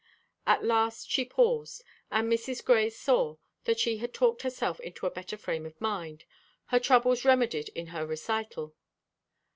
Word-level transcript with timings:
At 0.47 0.63
last 0.63 1.11
she 1.11 1.25
paused, 1.25 1.83
and 2.11 2.27
Mrs. 2.27 2.65
Grey 2.65 2.89
saw 2.89 3.35
that 3.65 3.79
she 3.79 3.97
had 3.97 4.15
talked 4.15 4.41
herself 4.41 4.79
into 4.79 5.05
a 5.05 5.11
better 5.11 5.37
frame 5.37 5.63
of 5.67 5.79
mind, 5.79 6.25
her 6.69 6.79
troubles 6.79 7.23
remedied 7.23 7.69
in 7.75 7.85
their 7.93 8.07
recital. 8.07 8.73